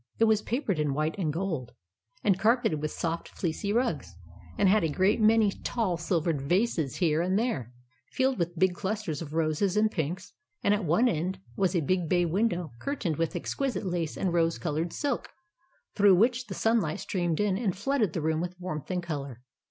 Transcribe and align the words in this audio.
It 0.17 0.23
was 0.23 0.41
papered 0.41 0.79
in 0.79 0.95
white 0.95 1.13
and 1.19 1.31
gold, 1.31 1.73
and 2.23 2.39
car 2.39 2.57
peted 2.59 2.81
with 2.81 2.89
soft, 2.89 3.29
fleecy 3.29 3.71
rugs, 3.71 4.15
and 4.57 4.67
had 4.67 4.83
a 4.83 4.89
great 4.89 5.21
many 5.21 5.51
tall, 5.51 5.95
silver 5.95 6.33
vases 6.33 6.95
here 6.95 7.21
and 7.21 7.37
there, 7.37 7.71
filled 8.11 8.39
with 8.39 8.57
big 8.57 8.73
clusters 8.73 9.21
of 9.21 9.35
roses 9.35 9.77
and 9.77 9.91
pinks; 9.91 10.33
and 10.63 10.73
at 10.73 10.85
one 10.85 11.07
end 11.07 11.37
was 11.55 11.75
a 11.75 11.81
big 11.81 12.09
bay 12.09 12.25
window 12.25 12.71
curtained 12.79 13.17
with 13.17 13.35
exquisite 13.35 13.85
lace 13.85 14.17
and 14.17 14.33
rose 14.33 14.57
coloured 14.57 14.91
silk, 14.91 15.29
through 15.93 16.15
which 16.15 16.47
the 16.47 16.55
sunlight 16.55 16.99
streamed 16.99 17.39
in 17.39 17.55
and 17.55 17.77
flooded 17.77 18.13
the 18.13 18.21
room 18.21 18.41
with 18.41 18.59
warmth 18.59 18.89
and 18.89 19.03
colour. 19.03 19.43